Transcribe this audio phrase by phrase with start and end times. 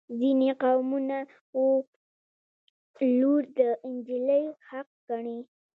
[0.19, 1.17] ځینې قومونه
[2.99, 3.59] ولور د
[3.91, 5.39] نجلۍ حق ګڼي.